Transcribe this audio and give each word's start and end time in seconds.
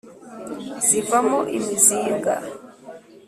zivamo 0.87 1.39
imizinga, 1.57 2.35